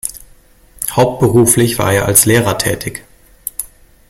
[0.89, 3.03] Hauptberuflich war er als Lehrer tätig.